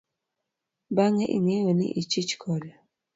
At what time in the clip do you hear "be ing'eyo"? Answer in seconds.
0.95-1.71